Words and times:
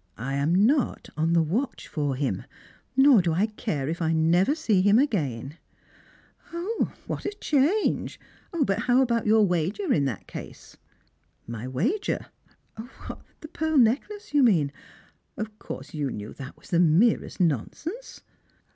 "I 0.18 0.34
am 0.34 0.54
not 0.66 1.08
on 1.16 1.32
the 1.32 1.40
watch 1.42 1.88
for 1.88 2.14
him, 2.14 2.44
nor 2.94 3.22
do 3.22 3.32
I 3.32 3.46
care 3.46 3.88
if 3.88 4.02
I 4.02 4.12
never 4.12 4.54
see 4.54 4.82
him 4.82 4.98
again."" 4.98 5.56
What 7.06 7.24
a 7.24 7.30
change! 7.30 8.20
But 8.52 8.80
how 8.80 9.00
about 9.00 9.24
your 9.26 9.46
wager 9.46 9.90
in 9.90 10.04
that 10.04 10.26
case 10.26 10.76
P"" 10.76 10.80
My 11.52 11.66
wager! 11.66 12.26
what, 13.06 13.22
the 13.40 13.48
pearl 13.48 13.78
necklace, 13.78 14.34
you 14.34 14.42
mean? 14.42 14.72
Of 15.38 15.58
course 15.58 15.94
you 15.94 16.10
knew 16.10 16.34
that 16.34 16.58
was 16.58 16.68
the 16.68 16.78
merest 16.78 17.40
nonsense 17.40 18.20